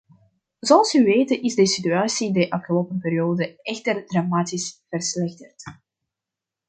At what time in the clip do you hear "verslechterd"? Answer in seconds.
4.89-5.75